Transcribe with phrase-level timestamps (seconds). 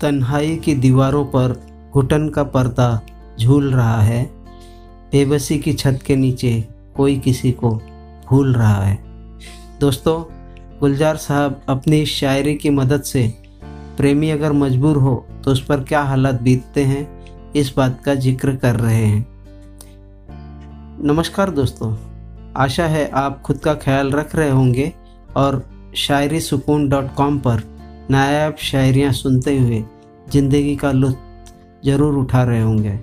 [0.00, 1.52] तन्हाई की दीवारों पर
[1.94, 3.00] घुटन का पर्दा
[3.40, 4.24] झूल रहा है।
[5.12, 6.52] बेबसी की छत के नीचे
[6.96, 7.70] कोई किसी को
[8.28, 8.98] भूल रहा है।
[9.80, 10.22] दोस्तों,
[10.80, 13.26] गुलजार साहब अपनी शायरी की मदद से
[13.96, 15.14] प्रेमी अगर मजबूर हो
[15.44, 17.06] तो उस पर क्या हालात बीतते हैं,
[17.52, 19.26] इस बात का ज़िक्र कर रहे हैं।
[21.04, 21.94] नमस्कार दोस्तों,
[22.56, 24.92] आशा है आप खुद का ख्याल रख रहे होंगे
[25.36, 25.64] और
[25.96, 27.62] शायरी सुकून डॉट कॉम पर
[28.10, 29.82] नायाब शायरियाँ सुनते हुए
[30.32, 32.98] ज़िंदगी का लुत्फ ज़रूर उठा रहे होंगे।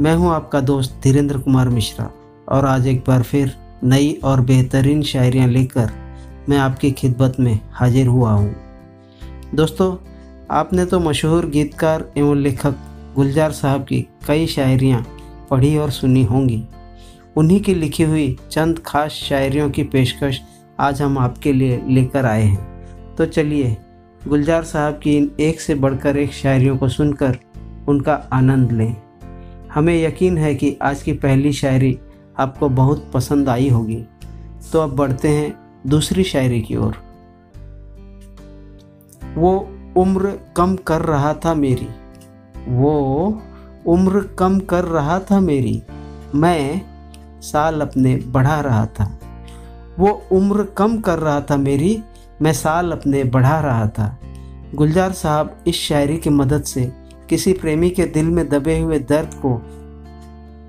[0.00, 2.10] मैं हूँ आपका दोस्त धीरेन्द्र कुमार मिश्रा
[2.48, 3.52] और आज एक बार फिर
[3.84, 5.90] नई और बेहतरीन शायरियाँ लेकर
[6.48, 8.54] मैं आपकी खिदमत में हाजिर हुआ हूँ।
[9.54, 9.96] दोस्तों,
[10.50, 12.76] आपने तो मशहूर गीतकार एवं लेखक
[13.16, 15.04] गुलजार साहब की कई शायरियाँ
[15.50, 16.62] पढ़ी और सुनी होंगी।
[17.36, 20.40] उन्हीं की लिखी हुई चंद खास शायरियों की पेशकश
[20.80, 22.73] आज हम आपके लिए लेकर आए हैं।
[23.18, 23.76] तो चलिए,
[24.28, 27.38] गुलजार साहब की इन एक से बढ़कर एक शायरियों को सुनकर
[27.88, 28.96] उनका आनंद लें।
[29.74, 31.98] हमें यकीन है कि आज की पहली शायरी
[32.38, 34.04] आपको बहुत पसंद आई होगी।
[34.72, 35.56] तो अब बढ़ते हैं
[35.86, 36.96] दूसरी शायरी की ओर।
[39.34, 41.88] वो उम्र कम कर रहा था मेरी।
[42.68, 43.42] वो
[43.86, 45.82] उम्र कम कर रहा था मेरी।
[46.34, 46.82] मैं
[47.40, 49.20] साल अपने बढ़ा रहा था।
[49.98, 52.02] वो उम्र कम कर रहा था मेरी।
[52.44, 54.06] मैं साल अपने बढ़ा रहा था।
[54.74, 56.82] गुलजार साहब इस शायरी की मदद से
[57.28, 59.60] किसी प्रेमी के दिल में दबे हुए दर्द को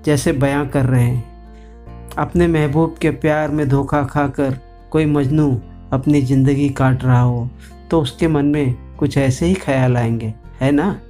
[0.06, 4.56] जैसे बयां कर रहे हैं। अपने महबूब के प्यार में धोखा खाकर
[4.90, 5.50] कोई मजनू
[5.92, 7.48] अपनी ज़िंदगी काट रहा हो
[7.90, 11.00] तो उसके मन में कुछ ऐसे ही ख्याल आएँगे, है ना?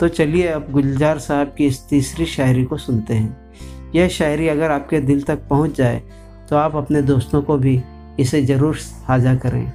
[0.00, 4.70] तो चलिए अब गुलजार साहब की इस तीसरी शायरी को सुनते हैं। यह शायरी अगर
[4.70, 6.02] आपके दिल तक पहुँच जाए
[6.50, 7.80] तो आप अपने दोस्तों को भी
[8.20, 9.72] इसे ज़रूर साझा करें।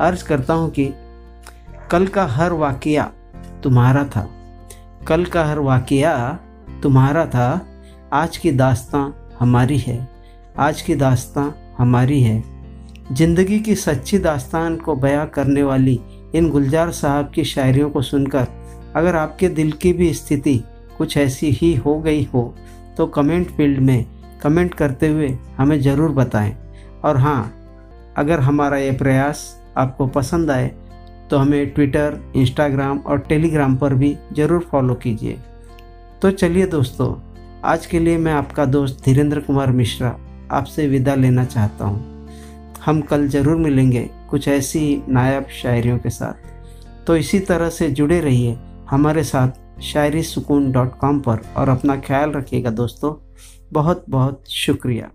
[0.00, 0.92] अर्ज़ करता हूँ कि
[1.90, 3.04] कल का हर वाक़या
[3.62, 4.28] तुम्हारा था।
[5.08, 6.16] कल का हर वाक़या
[6.82, 7.66] तुम्हारा था।
[8.12, 9.98] आज की दास्तां हमारी है।
[10.58, 12.42] आज की दास्तां हमारी है।
[13.12, 15.98] ज़िंदगी की सच्ची दास्तान को बयां करने वाली
[16.34, 18.46] इन गुलजार साहब की शायरियों को सुनकर
[18.96, 20.58] अगर आपके दिल की भी स्थिति
[20.98, 22.42] कुछ ऐसी ही हो गई हो
[22.96, 24.04] तो कमेंट फ़ील्ड में
[24.42, 26.56] कमेंट करते हुए हमें ज़रूर बताएँ।
[27.04, 27.52] और हाँ
[28.16, 29.44] अगर हमारा ये प्रयास
[29.76, 30.68] आपको पसंद आए
[31.30, 35.38] तो हमें ट्विटर इंस्टाग्राम और टेलीग्राम पर भी ज़रूर फॉलो कीजिए।
[36.22, 37.14] तो चलिए दोस्तों,
[37.64, 40.16] आज के लिए मैं आपका दोस्त धीरेन्द्र कुमार मिश्रा
[40.50, 42.28] आपसे विदा लेना चाहता हूँ।
[42.84, 48.20] हम कल ज़रूर मिलेंगे कुछ ऐसी नायाब शायरियों के साथ। तो इसी तरह से जुड़े
[48.20, 48.56] रहिए
[48.90, 53.14] हमारे साथ शायरी सुकून डॉट कॉम पर और अपना ख्याल रखिएगा दोस्तों।
[53.72, 55.10] बहुत बहुत शुक्रिया।